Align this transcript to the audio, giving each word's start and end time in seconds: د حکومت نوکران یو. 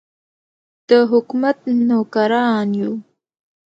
د 0.89 0.91
حکومت 1.11 1.57
نوکران 1.89 2.67
یو. 2.81 2.93